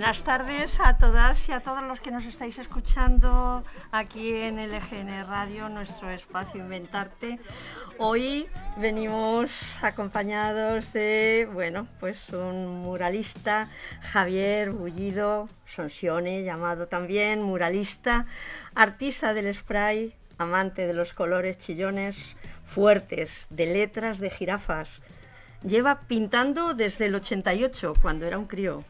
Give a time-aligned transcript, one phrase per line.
[0.00, 3.62] Buenas tardes a todas y a todos los que nos estáis escuchando
[3.92, 7.38] aquí en LGN Radio, nuestro espacio Inventarte.
[7.98, 8.48] Hoy
[8.78, 9.50] venimos
[9.82, 13.68] acompañados de, bueno, pues un muralista,
[14.00, 18.24] Javier Bullido Sonsione, llamado también muralista,
[18.74, 25.02] artista del spray, amante de los colores chillones fuertes, de letras de jirafas.
[25.62, 28.82] Lleva pintando desde el 88, cuando era un crío.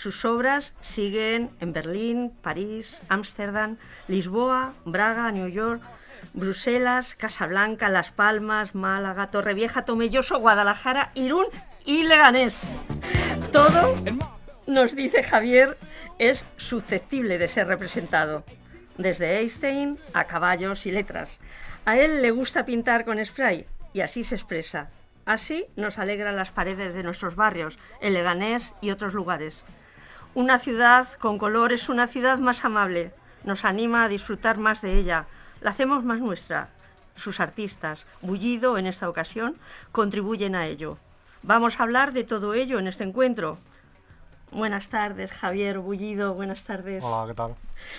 [0.00, 5.82] Sus obras siguen en Berlín, París, Ámsterdam, Lisboa, Braga, New York,
[6.34, 11.46] Bruselas, Casablanca, Las Palmas, Málaga, Torrevieja, Tomelloso, Guadalajara, Irún
[11.84, 12.62] y Leganés.
[13.50, 13.92] Todo,
[14.68, 15.76] nos dice Javier,
[16.20, 18.44] es susceptible de ser representado,
[18.98, 21.40] desde Einstein a caballos y letras.
[21.86, 24.90] A él le gusta pintar con spray y así se expresa.
[25.26, 29.64] Así nos alegran las paredes de nuestros barrios, el Leganés y otros lugares.
[30.38, 33.10] Una ciudad con color es una ciudad más amable,
[33.42, 35.26] nos anima a disfrutar más de ella,
[35.60, 36.68] la hacemos más nuestra.
[37.16, 39.56] Sus artistas, Bullido en esta ocasión,
[39.90, 40.96] contribuyen a ello.
[41.42, 43.58] Vamos a hablar de todo ello en este encuentro.
[44.52, 47.02] Buenas tardes, Javier Bullido, buenas tardes.
[47.02, 47.56] Hola, ¿qué tal?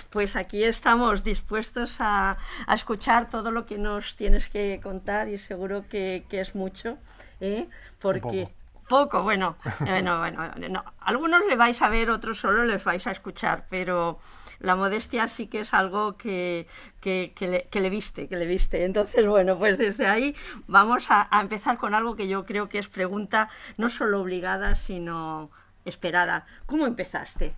[0.10, 2.38] Pues aquí estamos dispuestos a,
[2.68, 6.98] a escuchar todo lo que nos tienes que contar y seguro que, que es mucho,
[7.42, 7.68] ¿eh?
[8.00, 8.48] porque...
[8.90, 10.84] Poco, bueno, bueno, bueno, no.
[11.00, 14.20] algunos le vais a ver, otros solo les vais a escuchar, pero
[14.60, 16.68] la modestia sí que es algo que,
[17.00, 17.48] que, que,
[17.80, 18.84] le, viste, que le viste.
[18.84, 20.36] Entonces, bueno, pues desde ahí
[20.68, 24.76] vamos a, a, empezar con algo que yo creo que es pregunta no solo obligada,
[24.76, 25.52] sino
[25.86, 26.48] esperada.
[26.66, 27.56] ¿Cómo empezaste?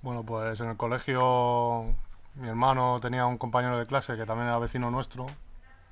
[0.00, 1.92] Bueno, pues en el colegio
[2.36, 5.26] mi hermano tenía un compañero de clase que también era vecino nuestro,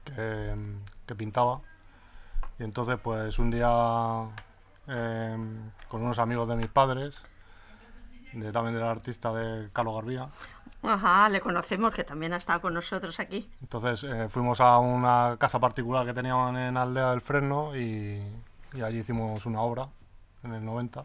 [0.05, 0.55] que,
[1.07, 1.61] que pintaba.
[2.59, 3.69] Y entonces, pues un día
[4.91, 5.37] eh,
[5.89, 7.15] con unos amigos de mis padres,
[8.33, 10.29] de, también del artista de Carlos Garbía.
[10.83, 13.49] Ajá, le conocemos, que también ha estado con nosotros aquí.
[13.61, 18.23] Entonces eh, fuimos a una casa particular que tenían en Aldea del Fresno y,
[18.73, 19.89] y allí hicimos una obra
[20.43, 21.05] en el 90,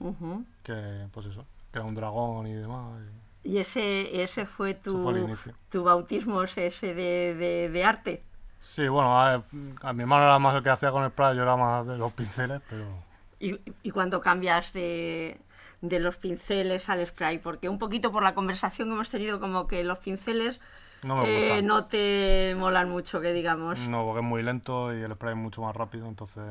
[0.00, 0.44] uh -huh.
[0.62, 3.00] que pues eso, que era un dragón y demás.
[3.42, 8.22] Y, ¿Y ese, ese fue tu, fue tu bautismo ese de, de, de arte.
[8.60, 9.42] Sí, bueno, a,
[9.82, 11.96] a, mi hermano era más el que hacía con el spray, yo era más de
[11.96, 13.07] los pinceles, pero...
[13.40, 15.38] ¿Y, y cuando cambias de,
[15.80, 17.38] de los pinceles al spray?
[17.38, 20.60] Porque un poquito por la conversación que hemos tenido, como que los pinceles
[21.02, 23.78] no, eh, no te molan mucho, que digamos.
[23.80, 26.42] No, porque es muy lento y el spray es mucho más rápido, entonces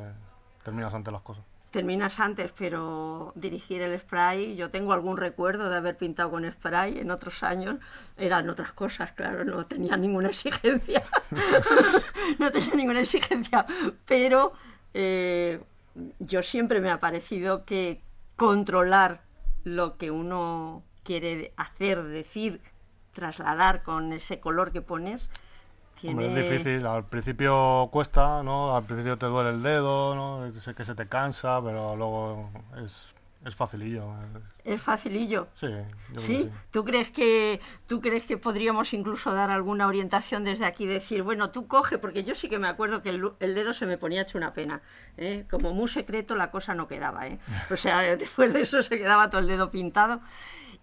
[0.63, 1.43] terminas antes las cosas.
[1.71, 6.97] Terminas antes, pero dirigir el spray, yo tengo algún recuerdo de haber pintado con spray
[6.99, 7.75] en otros años,
[8.15, 11.03] eran otras cosas, claro, no tenía ninguna exigencia,
[12.39, 13.65] no tenía ninguna exigencia,
[14.05, 14.53] pero
[14.93, 15.59] eh,
[16.19, 18.01] yo siempre me ha parecido que
[18.35, 19.21] controlar
[19.63, 22.61] lo que uno quiere hacer, decir,
[23.13, 25.29] trasladar con ese color que pones,
[25.99, 26.27] tiene...
[26.27, 28.75] Hombre, es difícil, al principio cuesta, ¿no?
[28.75, 30.51] Al principio te duele el dedo, ¿no?
[30.59, 32.49] Sé que se te cansa, pero luego
[32.83, 33.13] es,
[33.47, 34.13] es facilillo.
[34.65, 35.47] Es facilillo.
[35.55, 35.67] Sí,
[36.13, 36.35] yo ¿Sí?
[36.35, 36.51] creo que sí.
[36.71, 41.49] ¿Tú crees que tú crees que podríamos incluso dar alguna orientación desde aquí decir, bueno,
[41.49, 44.23] tú coge, porque yo sí que me acuerdo que el, el dedo se me ponía
[44.23, 44.81] hecho una pena,
[45.15, 45.45] ¿eh?
[45.49, 47.39] como muy secreto la cosa no quedaba, ¿eh?
[47.71, 50.19] O sea, después de eso se quedaba todo el dedo pintado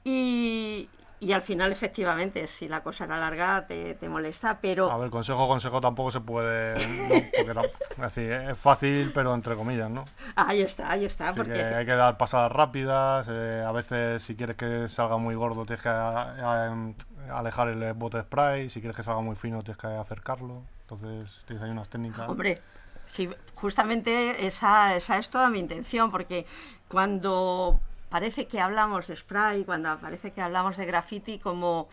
[0.02, 0.88] y,
[1.24, 4.90] y al final, efectivamente, si la cosa era larga, te, te, molesta, pero...
[4.90, 6.74] A ver, consejo, consejo tampoco se puede...
[6.86, 7.08] ¿no?
[7.08, 10.04] Porque, es decir, es fácil, pero entre comillas, ¿no?
[10.36, 11.28] Ahí está, ahí está.
[11.28, 11.54] Así porque...
[11.54, 15.64] que hay que dar pasadas rápidas, eh, a veces si quieres que salga muy gordo
[15.64, 16.92] tienes que a, a,
[17.32, 21.42] alejar el bote de spray, si quieres que salga muy fino tienes que acercarlo, entonces
[21.46, 22.28] tienes ahí unas técnicas...
[22.28, 22.60] Hombre,
[23.06, 26.44] sí, justamente esa, esa es toda mi intención, porque
[26.86, 27.80] cuando
[28.14, 31.88] parece que hablamos de spray, cuando parece que hablamos de graffiti, como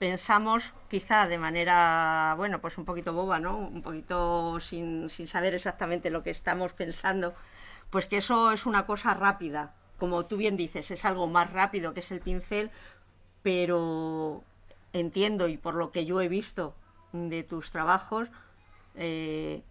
[0.00, 3.56] pensamos quizá de manera, bueno, pues un poquito boba, ¿no?
[3.56, 7.34] Un poquito sin, sin, saber exactamente lo que estamos pensando,
[7.88, 9.72] pues que eso es una cosa rápida.
[9.96, 12.72] Como tú bien dices, es algo más rápido que es el pincel,
[13.44, 14.42] pero
[14.92, 16.74] entiendo y por lo que yo he visto
[17.12, 18.26] de tus trabajos,
[18.96, 19.62] eh,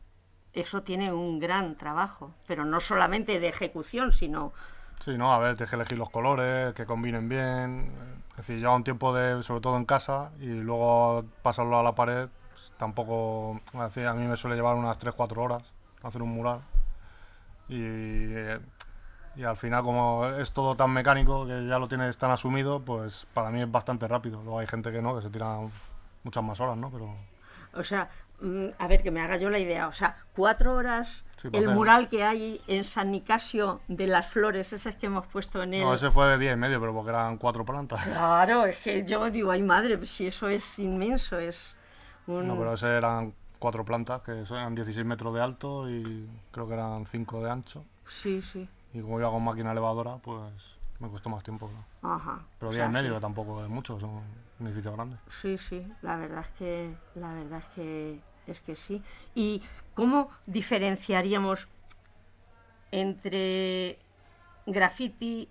[0.54, 4.54] eso tiene un gran trabajo, pero no solamente de ejecución, sino
[5.04, 7.92] Sí, no, a ver, tienes que elegir los colores, que combinen bien.
[8.32, 11.96] Es decir, lleva un tiempo de, sobre todo en casa, y luego pasarlo a la
[11.96, 15.64] pared, pues, tampoco, es decir, a mí me suele llevar unas 3-4 horas
[16.04, 16.62] hacer un mural.
[17.68, 18.34] Y,
[19.36, 23.28] y al final, como es todo tan mecánico, que ya lo tienes tan asumido, pues
[23.34, 24.42] para mí es bastante rápido.
[24.44, 25.58] Luego hay gente que no, que se tira
[26.24, 26.90] muchas más horas, ¿no?
[26.90, 27.16] Pero
[27.74, 28.10] O sea,
[28.42, 29.88] mm, a ver, que me haga yo la idea.
[29.88, 34.74] O sea, cuatro horas Sí, el mural que hay en San Nicasio de las flores,
[34.74, 35.82] esas que hemos puesto en el...
[35.82, 38.04] no, ese fue de 10 y medio, pero porque eran cuatro plantas.
[38.04, 41.76] Claro, es que yo digo, ay madre, pues si eso es inmenso, es
[42.28, 42.48] un...
[42.48, 46.74] No, pero ese eran cuatro plantas, que eran 16 metros de alto y creo que
[46.74, 47.86] eran 5 de ancho.
[48.08, 48.68] Sí, sí.
[48.94, 50.42] Y como iba con máquina elevadora, pues
[51.00, 51.70] me costó más tiempo.
[52.02, 52.16] ¿no?
[52.16, 52.40] Ajá.
[52.60, 54.22] Pero O 10 sea, y medio, que tampoco es mucho, son
[54.60, 55.18] un edificio grande.
[55.30, 58.20] Sí, sí, la verdad es que la verdad es que
[58.52, 59.02] es que sí.
[59.36, 59.62] ¿Y
[59.94, 61.68] cómo diferenciaríamos
[62.92, 64.00] entre
[64.66, 65.48] graffiti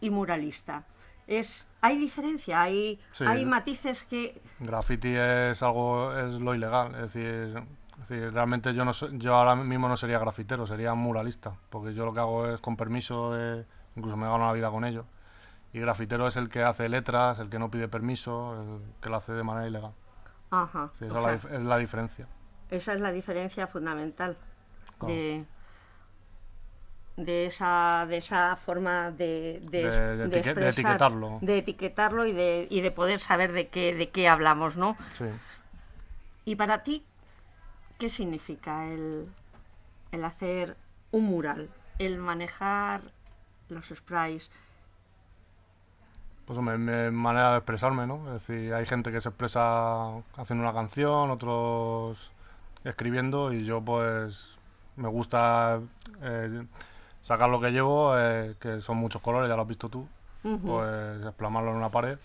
[0.00, 0.84] y muralista?
[1.26, 3.24] Es hay diferencia, hay Sí.
[3.24, 7.62] hay matices que Graffiti es algo, es lo ilegal, es decir,
[8.02, 12.04] es decir, realmente yo no yo ahora mismo no sería grafitero, sería muralista, porque yo
[12.04, 13.64] lo que hago es con permiso, eh,
[13.94, 15.04] incluso me gano la vida con ello.
[15.72, 19.16] Y grafitero es el que hace letras, el que no pide permiso, el que lo
[19.16, 19.92] hace de manera ilegal.
[20.50, 22.26] Ajá, Sí, esa es, sea, la, es la diferencia.
[22.70, 24.36] esa es la diferencia fundamental
[25.06, 25.44] de
[27.16, 31.38] de esa de esa forma de, de, De- etiquet- de expresar, etiquetarlo.
[31.42, 34.96] de etiquetarlo y de, y de poder saber de qué de qué hablamos, ¿no?
[35.16, 35.24] Sí.
[36.44, 37.04] Y para ti,
[37.98, 39.28] ¿qué significa el,
[40.12, 40.76] el hacer
[41.10, 41.68] un mural?
[41.98, 43.00] El manejar
[43.68, 44.48] los sprays.
[46.48, 48.34] Pues hombre, mi manera de expresarme, ¿no?
[48.34, 52.32] Es decir, hay gente que se expresa haciendo una canción, otros
[52.84, 54.56] escribiendo y yo pues
[54.96, 55.78] me gusta
[56.22, 56.64] eh,
[57.20, 60.08] sacar lo que llevo, eh, que son muchos colores, ya lo has visto tú,
[60.42, 60.58] Ujú.
[60.66, 62.16] pues explomarlo en una pared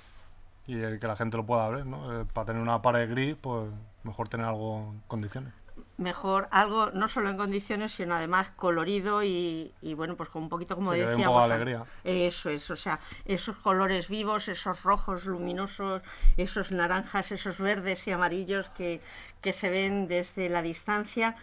[0.68, 2.22] y eh, que la gente lo pueda ver, ¿no?
[2.22, 3.70] Eh, para tener una pared gris, pues
[4.04, 5.54] mejor tener algo en condiciones.
[5.98, 10.50] Mejor algo no solo en condiciones, sino además colorido y, y, bueno, pues con un
[10.50, 11.44] poquito como decíamos.
[11.44, 11.84] alegría.
[12.04, 16.02] Eso es, o sea, esos colores vivos, esos rojos luminosos,
[16.36, 19.02] esos naranjas, esos verdes y amarillos que,
[19.42, 21.36] que se ven desde la distancia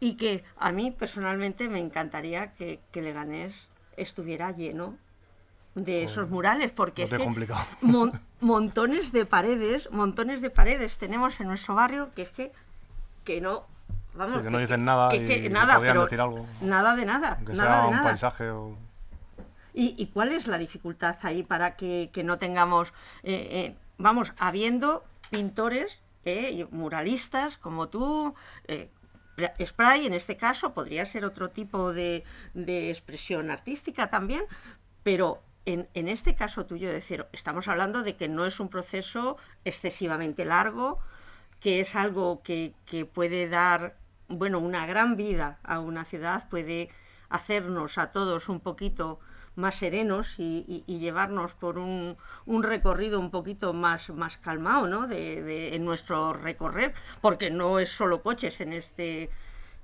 [0.00, 3.54] y que a mí personalmente me encantaría que, que Leganés
[3.96, 4.96] estuviera lleno
[5.76, 7.24] de esos murales, porque No es que
[7.82, 12.50] mon- montones de paredes, montones de paredes tenemos en nuestro barrio que es que,
[13.24, 13.64] que no,
[14.16, 16.46] vamos, Sí, que no dicen nada que- y que nada, podían pero decir algo.
[16.60, 18.04] nada de nada, Aunque nada sea de un nada.
[18.04, 18.76] paisaje o...
[19.74, 24.32] ¿Y, y cuál es la dificultad ahí para que, que no tengamos, eh, eh, vamos,
[24.38, 28.34] habiendo pintores eh, y muralistas como tú,
[28.68, 28.88] eh,
[29.36, 32.24] pra- spray en este caso, podría ser otro tipo de,
[32.54, 34.44] de expresión artística también,
[35.02, 39.36] pero en, en este caso tuyo, decir, estamos hablando de que no es un proceso
[39.64, 41.00] excesivamente largo,
[41.60, 43.94] que es algo que, que puede dar,
[44.28, 46.88] bueno, una gran vida a una ciudad, puede
[47.28, 49.18] hacernos a todos un poquito
[49.56, 54.86] más serenos y, y- y llevarnos por un, un recorrido un poquito más, más calmado,
[54.86, 55.06] ¿no?
[55.08, 56.92] De, de- en nuestro recorrer,
[57.22, 59.30] porque no es solo coches en este,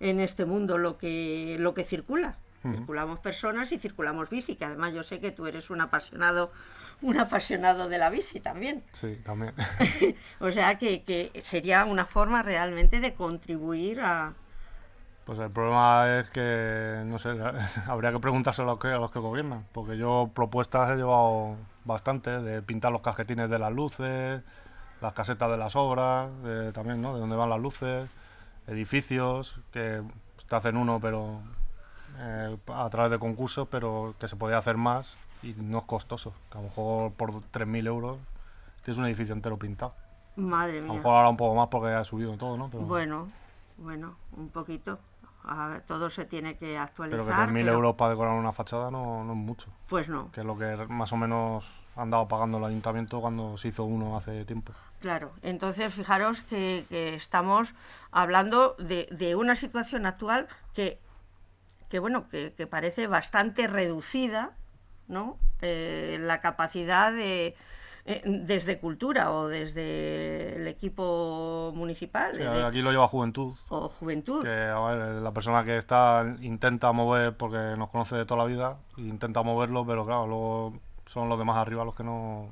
[0.00, 2.36] en este mundo lo que, lo que circula.
[2.62, 6.52] Circulamos personas y circulamos bici, que además yo sé que tú eres un apasionado,
[7.00, 8.84] un apasionado de la bici también.
[8.92, 9.52] Sí, también.
[10.40, 14.34] O sea que, que sería una forma realmente de contribuir a...
[15.24, 17.30] Pues el problema es que, no sé,
[17.86, 21.56] habría que preguntárselo a los que, a los que gobiernan, porque yo propuestas he llevado
[21.84, 24.40] bastantes, de pintar los cajetines de las luces,
[25.00, 27.14] las casetas de las obras, de- también, ¿no?
[27.14, 28.08] De dónde van las luces,
[28.66, 30.02] edificios, que
[30.48, 31.40] te hacen uno, pero
[32.18, 36.32] eh, a través de concursos, pero que se podía hacer más y no es costoso,
[36.50, 38.18] que a lo mejor por 3.000 euros
[38.84, 39.94] tienes un edificio entero pintado.
[40.36, 40.96] Madre A lo mía.
[40.98, 42.68] mejor ahora un poco más porque ha subido todo, ¿no?
[42.70, 43.28] Pero, Bueno,
[43.78, 44.98] bueno, un poquito.
[45.44, 47.18] A ver, todo se tiene que actualizar.
[47.26, 49.66] pero que 3.000 pero- euros para decorar una fachada no, no es mucho.
[49.88, 51.66] Pues no, que es lo que más o menos
[51.96, 54.72] han dado pagando el ayuntamiento cuando se hizo uno hace tiempo.
[55.00, 55.32] claro.
[55.42, 57.74] Entonces, fijaros que, que estamos
[58.12, 60.98] hablando de, de una situación actual que,
[61.92, 64.52] que bueno, que, que parece bastante reducida,
[65.08, 65.36] ¿no?
[65.60, 67.54] Eh, la capacidad de
[68.06, 73.90] eh, desde cultura o desde el equipo municipal Sí, de- aquí lo lleva Juventud, o
[73.90, 74.42] juventud.
[74.42, 78.48] que a ver, la persona que está intenta mover, porque nos conoce de toda la
[78.48, 82.48] vida, intenta moverlo, pero claro, luego son los demás arriba los que no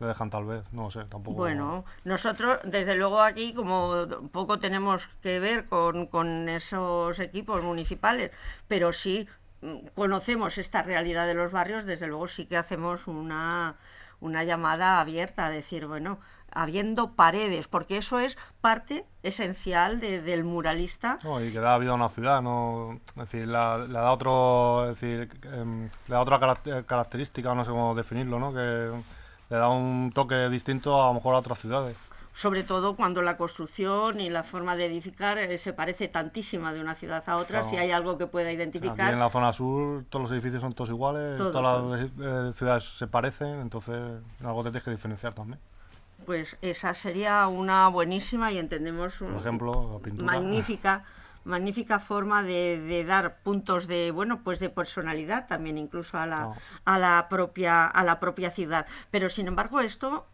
[0.00, 1.36] le dejan tal vez, no sé, tampoco.
[1.36, 8.30] Bueno, nosotros desde luego aquí como poco tenemos que ver con, con esos equipos municipales,
[8.68, 9.28] pero sí
[9.62, 13.76] mm, conocemos esta realidad de los barrios, desde luego sí que hacemos una,
[14.20, 16.18] una llamada abierta a decir, bueno,
[16.56, 21.18] habiendo paredes, porque eso es parte esencial del muralista.
[21.42, 25.28] y que da vida a una ciudad, no, es decir, le da otro, es decir,
[25.52, 26.38] em, le da otra
[26.86, 28.52] característica, no sé cómo definirlo, ¿no?
[28.54, 28.90] Que
[29.50, 31.96] le da un toque distinto a lo mejor a otras ciudades
[32.36, 36.82] sobre todo cuando la construcción y la forma de edificar eh, se parece tantísima de
[36.82, 39.06] una ciudad a otra, si hay algo que pueda identificar.
[39.06, 42.84] Aquí en la zona sur todos los edificios son todos iguales, todas las eh, ciudades
[42.84, 45.58] se parecen, entonces algo te tienes que diferenciar también.
[46.26, 51.04] Pues esa sería una buenísima y entendemos un, ejemplo, magnífica
[51.46, 56.52] magnífica forma de, dar puntos de bueno pues de personalidad también incluso a la,
[56.84, 60.26] a la propia a la propia ciudad pero sin embargo esto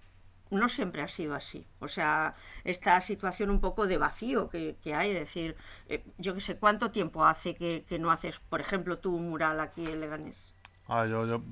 [0.52, 1.66] no siempre ha sido así.
[1.80, 5.56] O sea, esta situación un poco de vacío que, hay, es decir,
[5.88, 9.60] eh, yo qué sé, ¿cuánto tiempo hace que, no haces, por ejemplo, tú un mural
[9.60, 10.52] aquí en Leganés?
[10.88, 11.42] Ah, yo, yo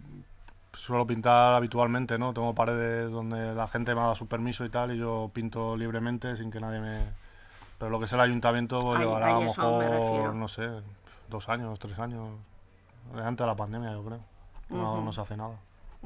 [0.72, 2.34] suelo pintar habitualmente, ¿no?
[2.34, 6.36] Tengo paredes donde la gente me da su permiso y tal, y yo pinto libremente
[6.36, 6.98] sin que nadie me...
[7.80, 10.70] Pero lo que es el ayuntamiento pues, llevará a lo mejor, no sé,
[11.28, 12.28] dos años, tres años,
[13.16, 14.20] antes de la pandemia, yo creo.
[14.68, 15.56] no se hace nada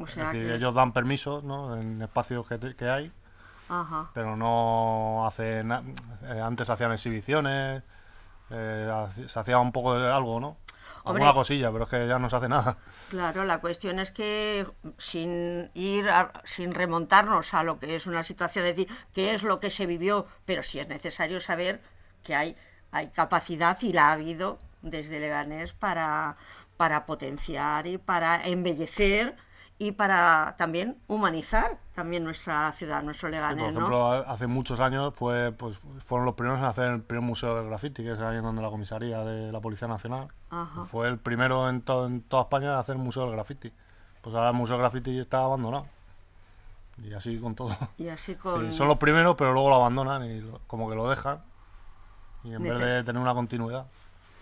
[0.02, 1.76] es decir, ellos dan permisos ¿no?
[1.76, 3.12] en espacios que, que hay,
[4.12, 5.71] pero no hacen.
[5.73, 7.83] Eh, antes hacían exhibiciones,
[8.50, 10.57] eh, se hacía un poco de algo, ¿no?
[11.04, 12.78] Alguna cosilla, pero es que ya no se hace nada.
[13.11, 16.06] Claro, la cuestión es que sin ir,
[16.44, 19.87] sin remontarnos a lo que es una situación, es decir, qué es lo que se
[19.87, 21.82] vivió, pero sí es necesario saber
[22.23, 22.56] que hay,
[22.90, 26.37] hay capacidad y la ha habido desde Leganés para,
[26.76, 29.37] para potenciar y para embellecer
[29.78, 33.73] y para también humanizar también nuestra ciudad, nuestro Leganés.
[33.73, 37.57] por ejemplo, hace muchos años fue, pues, fueron los primeros en hacer el primer museo
[37.57, 40.28] del graffiti, que es ahí donde la comisaría de la Policía Nacional.
[40.87, 43.73] Fue el primero en, en toda España en hacer el museo del graffiti.
[44.21, 45.87] Pues ahora el museo del graffiti está abandonado.
[47.02, 47.76] Y así con todo.
[47.99, 48.73] Y así con...
[48.73, 51.43] son los primeros, pero luego lo abandonan y como que lo dejan.
[52.45, 53.87] Y en vez de tener una continuidad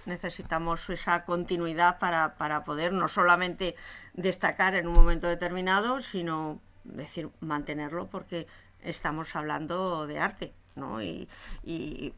[0.06, 3.76] necesitamos esa continuidad para, para, poder no solamente
[4.14, 8.46] destacar en un momento determinado, sino decir mantenerlo porque
[8.82, 11.02] estamos hablando de arte, ¿no?
[11.02, 11.28] Y,
[11.62, 12.14] y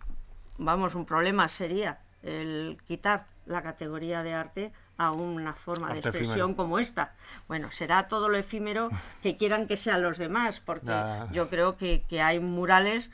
[0.59, 6.55] vamos, un problema sería el quitar la categoría de arte a una forma de expresión
[6.55, 7.15] como esta.
[7.49, 8.91] Bueno, será todo lo efímero
[9.23, 10.95] que quieran que sean los demás, porque
[11.33, 13.11] yo creo que, que hay murales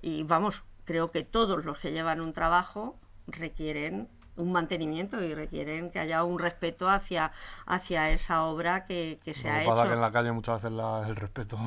[0.00, 2.96] y vamos, creo que todos los que llevan un trabajo
[3.28, 7.32] requieren un mantenimiento y requieren que haya un respeto hacia,
[7.66, 9.70] hacia esa obra que, se ha hecho.
[9.70, 11.58] pasa que en la calle muchas veces el respeto.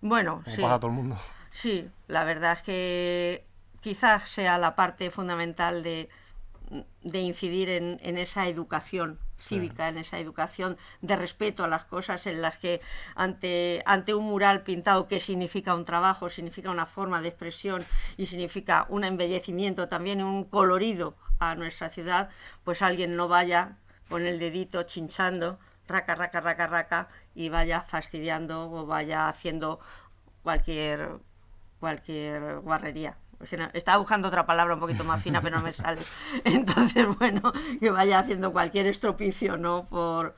[0.00, 0.62] Bueno, sí.
[0.62, 1.16] pasa a todo el mundo.
[1.50, 3.46] Sí, la verdad es que
[3.80, 6.08] quizás sea la parte fundamental de,
[7.02, 12.26] de incidir en, en, esa educación cívica, en esa educación de respeto a las cosas
[12.26, 12.80] en las que
[13.14, 17.84] ante, ante un mural pintado que significa un trabajo, significa una forma de expresión
[18.16, 22.30] y significa un embellecimiento, también un colorido a nuestra ciudad,
[22.64, 23.76] pues alguien no vaya
[24.08, 29.80] con el dedito chinchando, raca, raca, raca, raca, y vaya fastidiando o vaya haciendo
[30.42, 31.18] cualquier,
[31.78, 33.16] cualquier guarrería.
[33.72, 36.00] Estaba buscando otra palabra un poquito más fina, pero no me sale.
[36.44, 39.84] Entonces, bueno, que vaya haciendo cualquier estropicio, ¿no?
[39.88, 40.34] Por,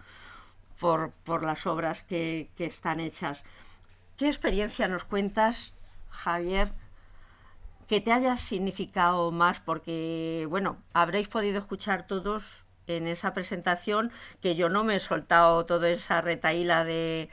[0.79, 3.45] por, por las obras que, que están hechas.
[4.17, 5.73] ¿Qué experiencia nos cuentas,
[6.11, 6.73] Javier,
[7.89, 14.55] que te haya significado más, porque, bueno, habréis podido escuchar todos en esa presentación que
[14.57, 17.31] yo no me he soltado toda esa retaíla de,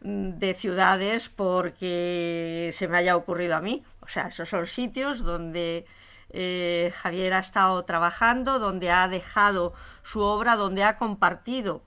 [0.00, 3.84] de ciudades porque se me haya ocurrido a mí.
[4.00, 5.86] O sea, esos son sitios donde
[6.30, 11.82] eh, Javier ha estado trabajando, donde ha dejado su obra, donde ha compartido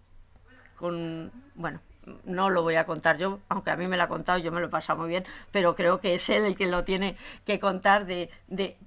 [0.75, 1.80] con, bueno,
[2.25, 4.60] no lo voy a contar yo, aunque a mí me lo ha contado, yo me
[4.60, 7.15] lo he pasado muy bien, pero creo que es él el que lo tiene
[7.46, 8.77] que contar de, de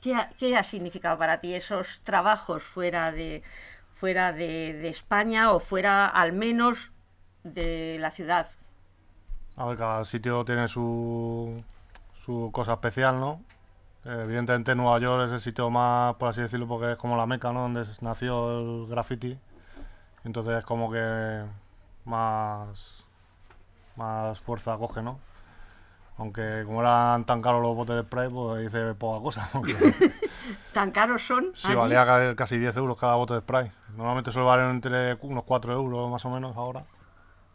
[0.00, 3.42] ¿qué, ha, qué, ha, significado para ti esos trabajos fuera de
[3.94, 6.90] fuera de, España o fuera al menos
[7.44, 8.50] de la ciudad.
[9.56, 11.62] A ver, cada sitio tiene su,
[12.24, 13.40] su cosa especial, ¿no?
[14.04, 17.52] evidentemente Nueva York es el sitio más, por así decirlo, porque es como la meca,
[17.52, 17.62] ¿no?
[17.62, 19.38] Donde nació el graffiti.
[20.24, 21.42] Entonces es como que
[22.04, 23.04] más,
[23.96, 25.18] más fuerza coge, ¿no?
[26.18, 29.50] Aunque como eran tan caros los botes de spray, pues hice poca cosa.
[30.72, 31.50] ¿Tan caros son?
[31.54, 33.72] Sí, valía casi 10 euros cada bote de spray.
[33.96, 36.84] Normalmente suele valer entre unos 4 euros más o menos ahora.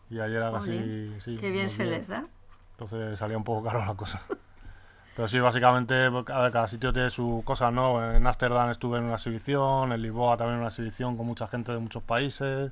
[0.10, 1.14] Y ayer era casi...
[1.24, 2.26] Sí, Qué bien se les da.
[2.72, 4.22] Entonces salía un poco caro la cosa.
[5.16, 8.14] Pero sí, básicamente, pues, cada sitio tiene sus cosas, ¿no?
[8.14, 11.72] En Ámsterdam estuve en una exhibición, en Lisboa también en una exhibición con mucha gente
[11.72, 12.72] de muchos países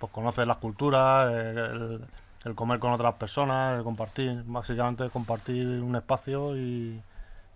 [0.00, 6.56] pues conoces las culturas, el comer con otras personas, el compartir, básicamente compartir un espacio
[6.56, 7.02] y,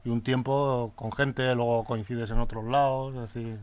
[0.05, 3.59] y un tiempo con gente, luego coincides en otros lados, es decir,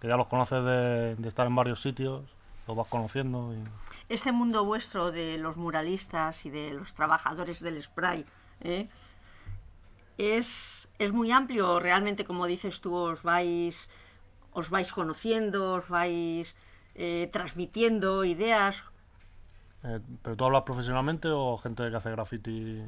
[0.00, 2.22] que ya los conoces de, de estar en varios sitios,
[2.74, 3.58] vas conociendo y...
[4.12, 8.24] Este mundo vuestro de los muralistas y de los trabajadores del spray,
[8.62, 8.88] ¿eh?
[10.18, 13.88] es, es muy amplio, realmente como dices tú, os vais,
[14.52, 16.54] os vais conociendo, os vais
[16.94, 18.84] eh, transmitiendo ideas.
[19.84, 22.82] Eh, ¿Pero tú hablas profesionalmente o gente que hace graffiti?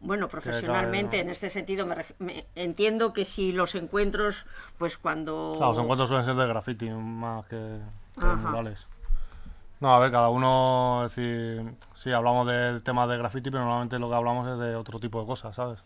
[0.00, 4.46] Bueno, profesionalmente, en este sentido, me, me- entiendo que si los encuentros,
[4.76, 5.52] pues cuando...
[5.54, 7.78] Claro, los encuentros suelen ser de graffiti más que,
[8.18, 8.88] que murales.
[9.82, 13.98] No, a ver, cada uno, es decir, sí, hablamos del tema de graffiti, pero normalmente
[13.98, 15.80] lo que hablamos es de otro tipo de cosas, ¿sabes?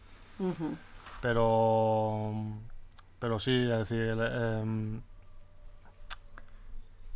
[1.23, 2.31] Pero,
[3.19, 5.01] pero sí, es decir, em,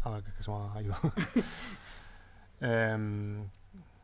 [0.05, 0.97] a ver, que, se me ha ido.
[2.63, 3.47] Em,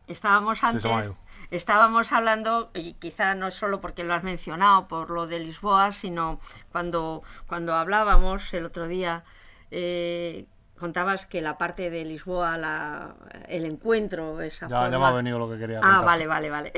[0.07, 1.13] Estábamos antes,
[1.51, 5.93] estábamos hablando, y quizá no es solo porque lo has mencionado, por lo de Lisboa,
[5.93, 6.41] sino
[6.73, 9.25] cuando, cuando hablábamos el otro día,
[9.71, 10.47] eh,
[10.79, 13.15] contabas que la parte de Lisboa, la,
[13.49, 16.51] el encuentro, esa ya, ya me forma- ha venido lo que quería Ah, vale, vale,
[16.51, 16.73] vale.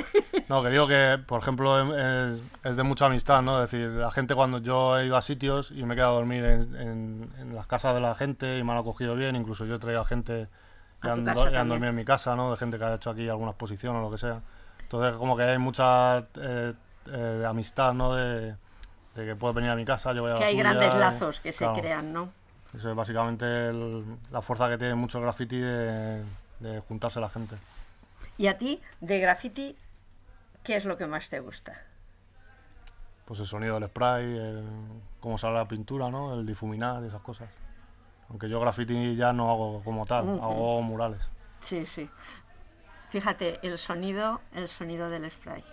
[0.49, 3.63] No, que digo que, por ejemplo, em- es, es de mucha amistad, ¿no?
[3.63, 6.17] Es decir, la gente cuando yo he ido a sitios y me he quedado a
[6.17, 9.65] dormir en, en- en las casas de la gente y me han acogido bien, incluso
[9.67, 10.49] yo he traído a gente
[11.03, 12.51] que han, han dormido en mi casa, ¿no?
[12.51, 14.41] De gente que ha hecho aquí alguna exposición o lo que sea.
[14.81, 16.73] Entonces, como que hay mucha eh,
[17.11, 18.15] eh, amistad, ¿no?
[18.15, 18.55] De,
[19.15, 20.95] de que puedes venir a mi casa, yo voy a la que hay tuya, grandes
[20.95, 21.81] lazos que se claro.
[21.81, 22.33] crean, ¿no?
[22.75, 26.23] Eso es básicamente el- la fuerza que tiene mucho el graffiti de,
[26.61, 27.57] de juntarse la gente.
[28.37, 29.77] Y a ti, de graffiti,
[30.63, 31.81] ¿qué es lo que más te gusta?
[33.25, 34.65] Pues el sonido del spray, el-
[35.21, 36.35] cómo sale la pintura, ¿no?
[36.35, 37.49] El difuminar y esas cosas.
[38.29, 40.43] Aunque yo graffiti ya no hago como tal, Ujú.
[40.45, 41.23] hago murales.
[41.61, 42.09] Sí, sí.
[43.11, 45.65] Fíjate, el sonido, el sonido del spray.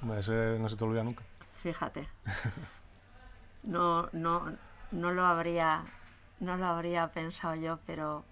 [0.00, 1.22] Hombre, ese no se te olvida nunca.
[1.62, 2.08] Fíjate.
[3.64, 4.52] No, no,
[4.92, 5.84] no lo habría,
[6.40, 8.24] no lo habría pensado yo, pero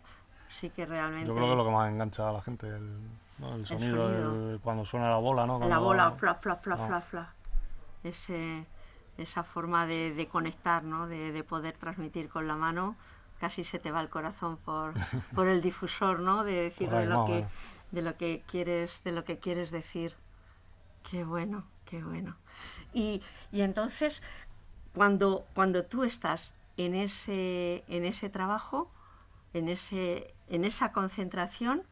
[0.49, 1.27] sí que realmente.
[1.29, 3.01] Yo creo que es lo que más engancha a la gente, el,
[3.39, 3.55] ¿no?
[3.57, 4.53] el sonido, sonido.
[4.55, 5.59] el- cuando suena la bola, ¿no?
[5.61, 6.87] la bola, fla, fla, fla, Ah.
[6.87, 7.33] fla, fla.
[8.05, 8.65] Ese,
[9.19, 11.07] esa forma de, de conectar, ¿no?
[11.09, 12.97] De, de poder transmitir con la mano.
[13.41, 14.95] Casi se te va el corazón por,
[15.35, 16.45] por el difusor, ¿no?
[16.45, 17.45] De decir de lo que,
[17.91, 20.15] de lo que quieres, de lo que quieres decir.
[21.11, 22.37] Qué bueno, qué bueno.
[22.95, 24.23] Y, y entonces,
[24.95, 28.91] cuando, cuando tú estás en ese, en ese trabajo,
[29.55, 31.83] en, ese, en esa concentración,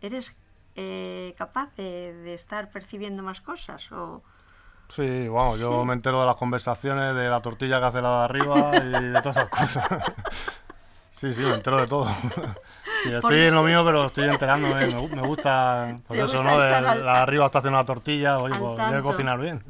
[0.00, 0.34] ¿eres
[0.76, 3.90] eh, capaz de, de estar percibiendo más cosas?
[3.92, 4.22] O...
[4.88, 5.86] Sí, vamos, yo Sí.
[5.86, 9.22] me entero de las conversaciones, de la tortilla que hace la de arriba y de
[9.22, 9.88] todas esas cosas.
[11.12, 12.06] Sí, sí, me entero de todo.
[13.04, 14.86] Y estoy en lo mío, pero estoy enterándome.
[14.86, 16.58] Me, me gusta, pues eso, gusta ¿no?
[16.60, 19.62] De, al- la de arriba está haciendo una tortilla, oye, pues debe cocinar bien.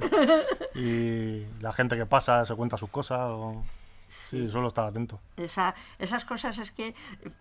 [0.77, 3.19] Y la gente que pasa se cuenta sus cosas.
[3.23, 3.65] o-
[4.11, 5.21] Sí, suelo estar atento.
[5.37, 6.95] Esa, esas cosas es que...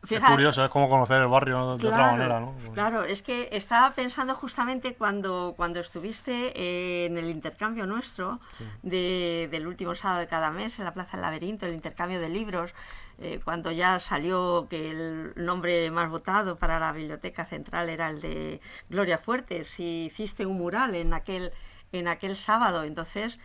[0.10, 1.78] Es curioso, es como conocer el barrio ¿no?
[1.78, 2.54] de otra Claro, manera, ¿no?
[2.74, 8.40] Claro, es que estaba pensando justamente cuando, cuando estuviste eh, en el intercambio nuestro
[8.84, 12.30] de- del último sábado de cada mes en la Plaza del Laberinto, el intercambio de
[12.30, 12.74] libros,
[13.18, 18.22] eh, cuando ya salió que el nombre más votado para la Biblioteca Central era el
[18.22, 21.52] de Gloria Fuertes y hiciste un mural en aquel,
[21.92, 23.40] en aquel sábado, entonces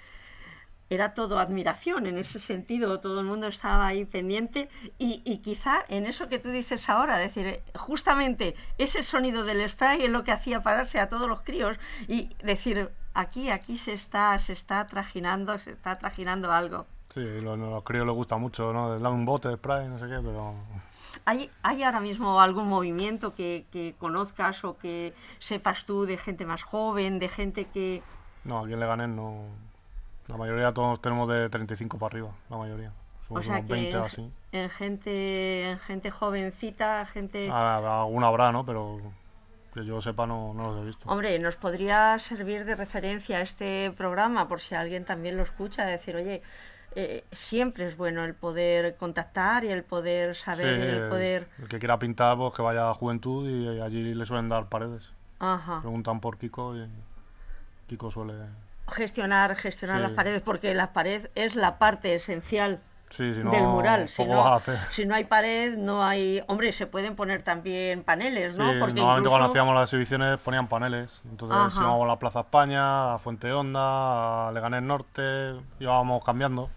[0.90, 4.68] era todo admiración en ese sentido, todo el mundo estaba ahí pendiente
[4.98, 9.66] y, y quizá en eso que tú dices ahora, es decir, justamente ese sonido del
[9.68, 13.92] spray es lo que hacía pararse a todos los críos y decir, aquí, aquí se
[13.94, 16.86] está, se está trajinando, se está trajinando algo.
[17.12, 18.98] Sí, lo- los, críos les gusta mucho, ¿no?
[18.98, 20.54] Dan un bote de spray, no sé qué, pero...
[21.26, 26.44] ¿Hay, ¿Hay ahora mismo algún movimiento que, que conozcas o que sepas tú de gente
[26.44, 28.02] más joven, de gente que...
[28.44, 29.44] No, aquí en Leganés no...
[30.28, 32.92] La mayoría todos tenemos de 35 para arriba, la mayoría.
[33.28, 34.30] O Somos sea unos que 20 o en, así.
[34.52, 37.48] en gente, en gente jovencita, gente...
[37.50, 38.64] Ah, alguna habrá, ¿no?
[38.64, 39.00] Pero
[39.72, 41.08] que yo sepa no, no los he visto.
[41.08, 46.14] Hombre, nos podría servir de referencia este programa por si alguien también lo escucha, decir,
[46.16, 46.42] oye,
[46.94, 51.48] eh, siempre es bueno el poder contactar y el poder saber, Sí, el poder...
[51.58, 55.10] el que quiera pintar, pues que vaya a Juventud y allí le suelen dar paredes.
[55.40, 55.80] Ajá.
[55.80, 56.86] Preguntan por Kiko y
[57.88, 58.34] Kiko suele...
[58.88, 60.02] Gestionar, gestionar Sí.
[60.02, 64.08] las paredes, porque la pared es la parte esencial Sí, si no, del mural.
[64.08, 64.58] Si no,
[64.90, 66.42] si no hay pared, no hay...
[66.48, 68.72] Hombre, se pueden poner también paneles, ¿no?
[68.72, 71.22] Sí, porque normalmente cuando incluso- hacíamos las exhibiciones ponían paneles.
[71.30, 71.80] Entonces Ajá.
[71.80, 76.70] íbamos a la Plaza España, a Fuente Honda, a Leganés Norte, íbamos cambiando.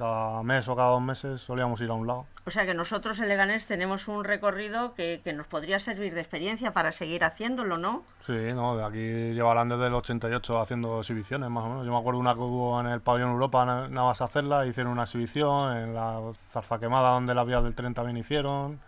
[0.00, 2.26] Cada mes o cada dos meses solíamos ir a un lado.
[2.46, 6.20] O sea que nosotros en Leganés tenemos un recorrido que, que nos podría servir de
[6.20, 8.02] experiencia para seguir haciéndolo, ¿no?
[8.26, 11.86] Sí, no, de aquí llevarán desde el 88 haciendo exhibiciones más o menos.
[11.86, 14.92] Yo me acuerdo una que hubo en el pabellón Europa, na- nada más hacerla, hicieron
[14.92, 16.18] una exhibición, en la
[16.50, 18.80] zarza quemada donde las vías del tren también hicieron,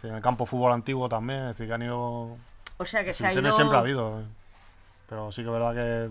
[0.00, 2.36] sí, en el campo fútbol antiguo también, es decir, que han ido...
[2.78, 3.52] O sea que se ha ido...
[3.54, 4.24] siempre ha habido, eh.
[5.08, 6.10] pero sí que es verdad que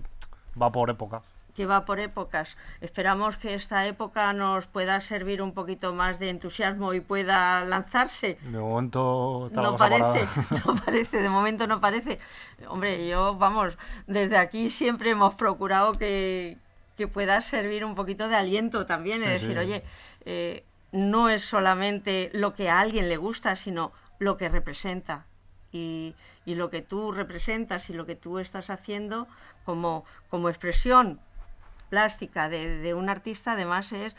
[0.60, 1.22] va por épocas.
[1.56, 2.58] Que va por épocas.
[2.82, 8.38] Esperamos que esta época nos pueda servir un poquito más de entusiasmo y pueda lanzarse.
[8.42, 10.28] De momento No parece,
[10.66, 12.20] no parece, de momento no parece.
[12.68, 16.58] Hombre, yo, vamos, desde aquí siempre hemos procurado que,
[16.98, 19.58] que pueda servir un poquito de aliento también, es Sí, decir, sí.
[19.58, 19.84] oye,
[20.26, 25.26] eh, no es solamente lo que a alguien le gusta, sino lo que representa.
[25.72, 26.16] Y,
[26.46, 29.28] y lo que tú representas y lo que tú estás haciendo
[29.66, 31.20] como, como expresión
[31.96, 34.16] plástica de, de un artista, además es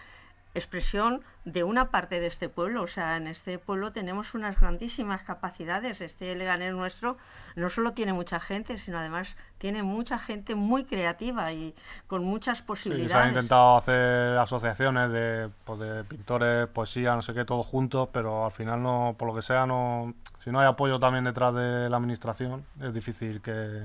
[0.54, 2.82] expresión de una parte de este pueblo.
[2.82, 6.00] O sea, en este pueblo tenemos unas grandísimas capacidades.
[6.00, 7.18] Este Leganés nuestro
[7.54, 11.74] no solo tiene mucha gente, sino además tiene mucha gente muy creativa y
[12.06, 13.12] con muchas Sí, posibilidades.
[13.12, 18.08] se han intentado hacer asociaciones de, pues, de pintores, poesía, no sé qué, todos juntos,
[18.10, 21.54] pero al final no, por lo que sea, no, si no hay apoyo también detrás
[21.54, 23.82] de la administración, es difícil que,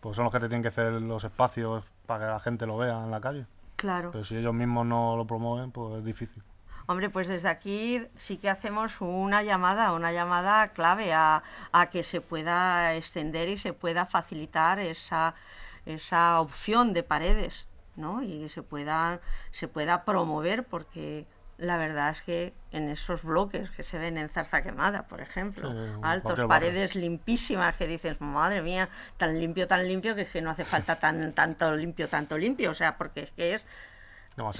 [0.00, 2.76] pues son los que te tienen que hacer los espacios para que la gente lo
[2.76, 3.46] vea en la calle.
[3.76, 4.10] Claro.
[4.12, 6.42] Pero si ellos mismos no lo promueven, pues es difícil.
[6.88, 11.42] Hombre, pues desde aquí sí que hacemos una llamada, una llamada clave a,
[11.72, 15.34] a que se pueda extender y se pueda facilitar esa,
[15.84, 17.66] esa opción de paredes,
[17.96, 18.22] ¿no?
[18.22, 21.26] Y que se pueda, se pueda promover porque
[21.58, 25.70] la verdad es que en esos bloques que se ven en Zarza Quemada, por ejemplo,
[25.70, 26.48] Sí, altos, barrio.
[26.48, 30.64] paredes limpísimas que dices, madre mía, tan limpio, tan limpio que es que no hace
[30.64, 33.66] falta tan tanto limpio, tanto limpio, o sea, porque es que es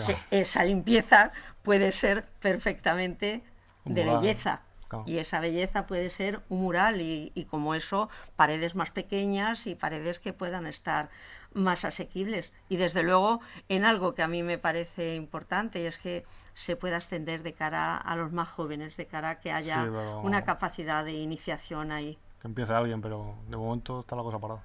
[0.05, 1.33] se- esa limpieza
[1.63, 3.43] puede ser perfectamente
[3.85, 4.61] de belleza.
[4.89, 5.05] Claro.
[5.07, 9.75] Y esa belleza puede ser un mural y, y como eso, paredes más pequeñas y
[9.75, 11.09] paredes que puedan estar
[11.55, 12.53] más asequibles.
[12.69, 16.77] Y desde luego en algo que a mí me parece importante y es que se
[16.77, 20.21] pueda extender de cara a los más jóvenes, de cara a que haya Sí, pero-
[20.21, 22.19] una capacidad de iniciación ahí.
[22.41, 24.63] Que empiece alguien, pero de momento está la cosa parada.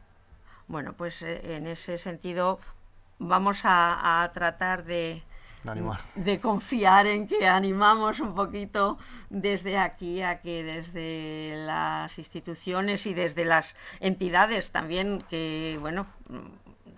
[0.68, 2.60] Bueno, pues eh, en ese sentido
[3.20, 5.22] vamos a, a tratar de,
[6.16, 8.98] De confiar en que animamos un poquito
[9.30, 16.08] desde aquí a que desde las instituciones y desde las entidades también que, bueno,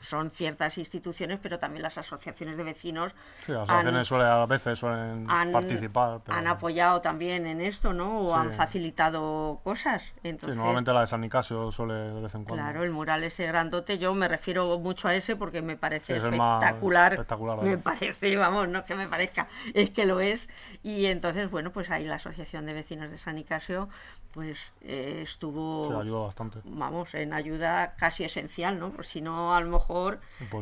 [0.04, 3.14] son ciertas instituciones, pero también las asociaciones de vecinos
[3.46, 6.20] Sí, las han- asociaciones suele, a veces suelen han, participar.
[6.26, 8.20] Pero, han apoyado también en esto, ¿no?
[8.22, 8.34] O Sí.
[8.36, 10.04] han facilitado cosas.
[10.04, 12.64] sí, Entonces, normalmente la de San Nicasio suele de vez en cuando.
[12.64, 16.14] Claro, el mural ese grandote, yo me refiero mucho a ese porque me parece Sí,
[16.14, 17.14] es espectacular.
[17.14, 20.50] espectacular, me parece, vamos, no es que me parezca, es que lo es.
[20.84, 23.88] Y entonces, bueno, pues ahí la Asociación de Vecinos de San Nicasio,
[24.34, 26.60] pues eh, estuvo, Sí, ayuda bastante.
[26.66, 28.90] vamos, en ayuda casi esencial, ¿no?
[28.90, 29.93] Porque si no, a lo mejor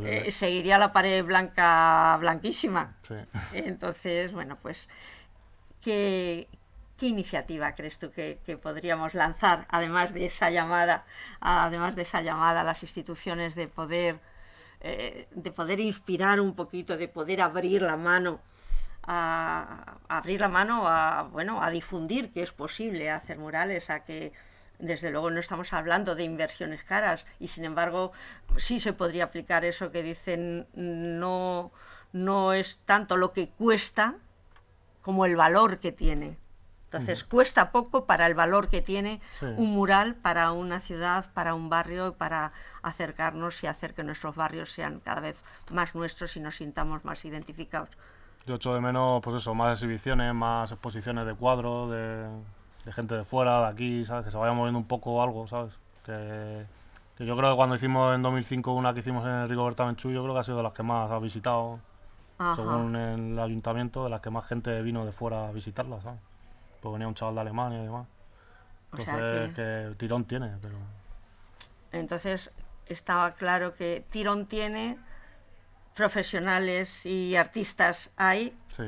[0.06, 2.96] Eh, seguiría la pared blanca, blanquísima.
[3.08, 3.16] Sí.
[3.54, 4.90] Entonces, bueno, pues,
[5.82, 6.48] ¿qué,
[6.98, 11.06] qué iniciativa crees tú que, que podríamos lanzar, además de esa llamada,
[11.40, 14.20] además de esa llamada a las instituciones de poder,
[14.82, 18.40] eh, de poder inspirar un poquito, de poder abrir la mano?
[19.04, 24.02] A, a abrir la mano a bueno a difundir que es posible hacer murales a
[24.06, 24.32] que
[24.82, 28.12] desde luego no estamos hablando de inversiones caras y sin embargo
[28.58, 31.72] sí se podría aplicar eso que dicen no
[32.14, 34.16] no es tanto lo que cuesta
[35.02, 36.38] como el valor que tiene.
[36.86, 39.46] Entonces cuesta poco para el valor que tiene Sí.
[39.46, 44.36] un mural para una ciudad, para un barrio, y para acercarnos y hacer que nuestros
[44.36, 47.88] barrios sean cada vez más nuestros y nos sintamos más identificados.
[48.46, 52.28] Yo echo de menos, pues eso, más exhibiciones, más exposiciones de cuadros, de,
[52.86, 54.26] de gente de fuera, de aquí, ¿sabes?
[54.26, 55.74] Que se vaya moviendo un poco algo, ¿sabes?
[56.06, 56.66] Que,
[57.18, 60.12] que yo creo que cuando hicimos en 2005 una que hicimos en el Rigoberta Menchú,
[60.12, 61.80] yo creo que ha sido de las que más ha visitado,
[62.40, 62.56] Ajá.
[62.56, 66.20] según el ayuntamiento, de las que más gente vino de fuera a visitarla, ¿sabes?
[66.82, 68.08] Pues venía un chaval de Alemania y demás.
[68.94, 69.96] O sea Entonces, que- que...
[69.98, 70.76] tirón tiene, pero...
[71.92, 72.50] Entonces
[72.88, 74.98] estaba claro que tirón tiene,
[75.96, 78.84] profesionales y artistas hay, Sí,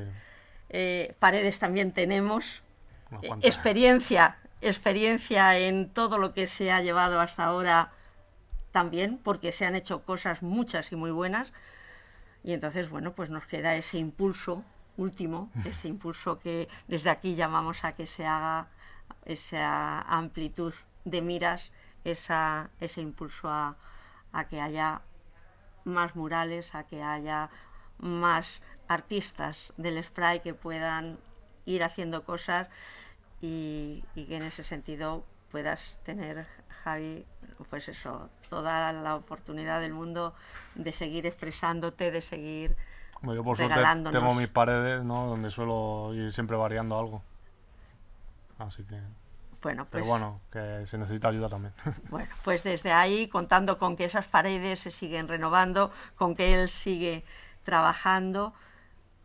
[0.69, 2.62] eh, paredes también tenemos.
[3.41, 7.91] Experiencia, experiencia en todo lo que se ha llevado hasta ahora
[8.71, 11.53] también, porque se han hecho cosas muchas y muy buenas.
[12.43, 14.63] Y entonces, bueno, pues nos queda ese impulso
[14.97, 18.67] último, ese impulso que desde aquí llamamos a que se haga
[19.25, 20.73] esa amplitud
[21.05, 21.71] de miras,
[22.03, 23.75] esa, ese impulso a,
[24.31, 25.01] a que haya
[25.85, 27.49] más murales, a que haya
[27.99, 31.17] más artistas del spray que puedan
[31.65, 32.69] ir haciendo cosas
[33.43, 36.47] y, y que en ese sentido puedas tener,
[36.83, 37.25] Javi,
[37.69, 40.33] pues eso, toda la oportunidad del mundo
[40.75, 42.77] de seguir expresándote, de seguir
[43.21, 45.27] Bueno, yo por suerte tengo mis paredes, ¿no?
[45.27, 47.21] Donde suelo ir siempre variando algo.
[48.59, 48.99] Así que...
[49.61, 51.73] Bueno, pues, Pero bueno, que se necesita ayuda también.
[52.09, 56.69] bueno, pues desde ahí, contando con que esas paredes se siguen renovando, con que él
[56.69, 57.25] sigue
[57.63, 58.53] trabajando,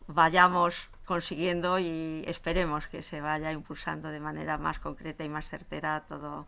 [0.09, 6.05] vayamos consiguiendo y esperemos que se vaya impulsando de manera más concreta y más certera
[6.07, 6.47] todo,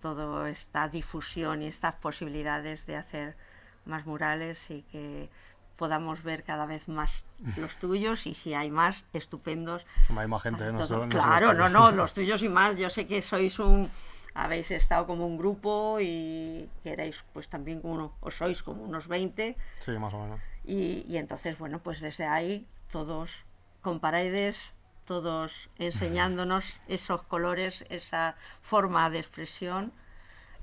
[0.00, 3.36] todo esta difusión y estas posibilidades de hacer
[3.84, 5.28] más murales y que
[5.76, 7.24] podamos ver cada vez más
[7.56, 9.84] los tuyos y si hay más, estupendos.
[10.16, 10.64] Hay más gente.
[10.70, 12.78] No no claro, no, no, los tuyos y más.
[12.78, 13.90] Yo sé que sois un,
[14.34, 18.84] habéis estado como un grupo y que erais pues también como, uno- o sois como
[18.84, 20.40] unos 20 Sí, más o menos.
[20.64, 23.44] y, y entonces, bueno, pues desde ahí todos
[23.82, 24.58] con paredes,
[25.04, 29.92] todos enseñándonos esos colores, esa forma de expresión.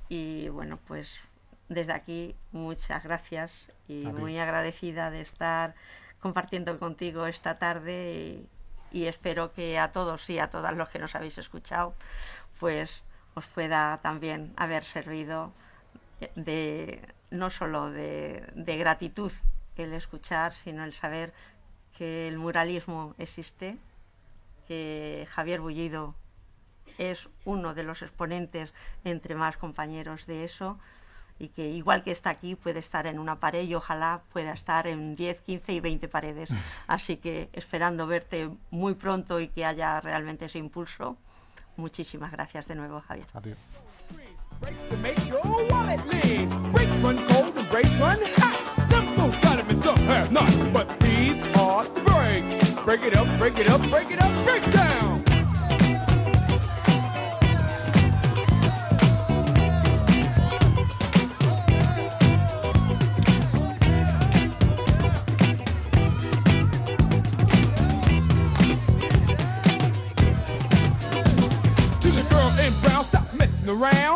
[0.08, 1.20] Y bueno, pues
[1.68, 5.74] desde aquí muchas gracias y muy agradecida de estar
[6.20, 8.46] compartiendo contigo esta tarde
[8.92, 11.94] y, y espero que a todos y a todas los que nos habéis escuchado
[12.58, 13.02] pues
[13.34, 15.52] os pueda también haber servido
[16.34, 19.32] de no solo de, de gratitud
[19.76, 21.34] el escuchar, sino el saber
[21.96, 23.76] que el muralismo existe,
[24.68, 26.14] que Javier Bullido
[26.98, 28.72] es uno de los exponentes
[29.04, 30.78] entre más compañeros de eso
[31.38, 34.86] y que igual que está aquí puede estar en una pared y ojalá pueda estar
[34.86, 36.50] en 10, 15 y 20 paredes.
[36.86, 41.16] Así que esperando verte muy pronto y que haya realmente ese impulso.
[41.76, 43.26] Muchísimas gracias de nuevo, Javier.
[43.34, 43.40] A
[49.86, 50.50] some have not.
[50.72, 52.72] But these are the breaks.
[52.84, 55.22] Break it up, break it up, break it up, break down.
[72.00, 74.15] To the girl in brown, stop messing around.